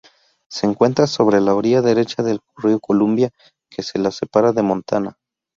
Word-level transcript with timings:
Se 0.49 0.65
encuentra 0.65 1.05
sobre 1.05 1.39
la 1.41 1.53
orilla 1.53 1.83
derecha 1.83 2.23
del 2.23 2.39
río 2.57 2.79
Columbia, 2.79 3.29
que 3.69 3.83
la 3.99 4.09
separa 4.09 4.51
de 4.51 4.63
Montana. 4.63 5.15